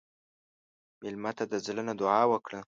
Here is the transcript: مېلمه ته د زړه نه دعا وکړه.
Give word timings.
مېلمه 1.01 1.31
ته 1.37 1.43
د 1.51 1.53
زړه 1.65 1.81
نه 1.87 1.93
دعا 2.01 2.21
وکړه. 2.31 2.59